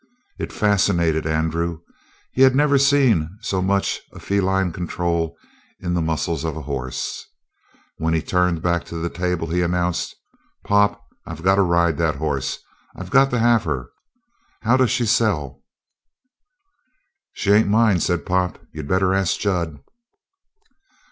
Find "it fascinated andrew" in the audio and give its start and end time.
0.39-1.81